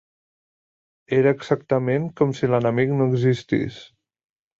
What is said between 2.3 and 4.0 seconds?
si l'enemic no existís